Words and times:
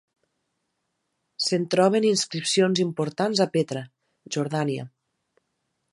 Se'n 1.47 1.67
troben 1.75 2.09
inscripcions 2.13 2.81
importants 2.87 3.45
a 3.45 3.49
Petra, 3.59 3.85
Jordània. 4.37 4.91